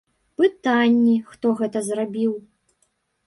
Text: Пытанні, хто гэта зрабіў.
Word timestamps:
Пытанні, 0.39 1.13
хто 1.33 1.51
гэта 1.61 1.79
зрабіў. 1.91 2.33